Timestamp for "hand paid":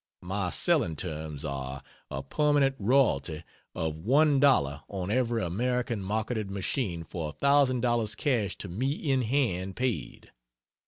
9.21-10.31